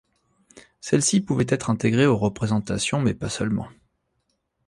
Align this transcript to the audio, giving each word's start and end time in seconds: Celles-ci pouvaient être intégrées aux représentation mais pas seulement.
Celles-ci 0.79 1.21
pouvaient 1.21 1.45
être 1.47 1.69
intégrées 1.69 2.07
aux 2.07 2.17
représentation 2.17 2.99
mais 3.01 3.13
pas 3.13 3.29
seulement. 3.29 3.67